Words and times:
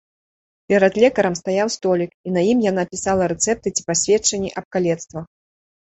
Перад 0.71 0.93
лекарам 1.03 1.35
стаяў 1.41 1.67
столік, 1.75 2.11
і 2.29 2.35
на 2.39 2.47
ім 2.55 2.65
яна 2.71 2.83
пісала 2.95 3.23
рэцэпты 3.35 3.67
ці 3.77 3.81
пасведчанні 3.93 4.49
аб 4.61 4.65
калецтвах. 4.77 5.25